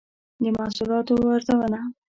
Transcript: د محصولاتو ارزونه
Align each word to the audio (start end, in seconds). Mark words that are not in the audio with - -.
د 0.41 0.43
محصولاتو 0.57 1.13
ارزونه 1.35 1.79